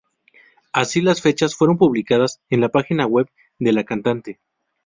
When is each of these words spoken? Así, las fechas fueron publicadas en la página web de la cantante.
Así, 0.73 0.99
las 1.03 1.21
fechas 1.21 1.53
fueron 1.53 1.77
publicadas 1.77 2.41
en 2.49 2.59
la 2.61 2.69
página 2.69 3.05
web 3.05 3.29
de 3.59 3.71
la 3.71 3.83
cantante. 3.83 4.39